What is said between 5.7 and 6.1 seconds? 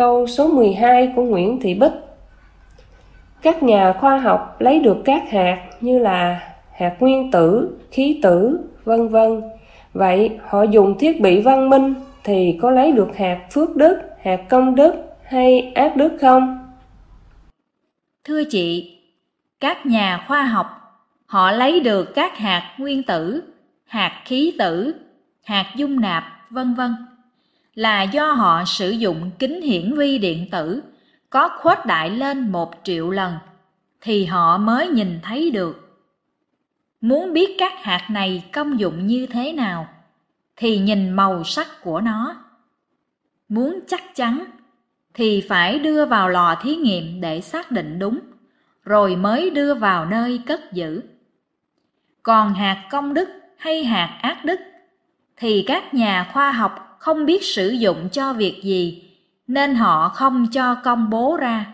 như